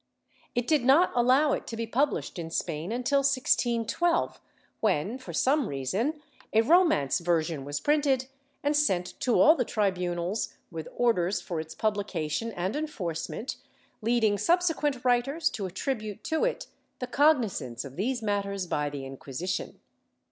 [0.55, 4.39] It did not allow it to be published in Spain until 1612
[4.79, 8.25] when, for some reason, a Romance version w^as printed
[8.63, 13.57] and sent to all the tribunals with orders for its publication and enforcement,
[14.01, 16.65] leading subsequent writers to attribute to it
[16.97, 19.75] the cognizance of these mat ters by the Inc^uisition.